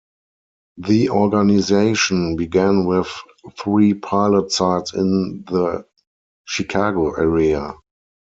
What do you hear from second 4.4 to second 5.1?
sites